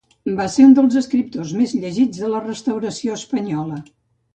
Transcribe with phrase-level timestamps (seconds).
[0.37, 3.85] Va ser un dels escriptors més llegits de la Restauració espanyola.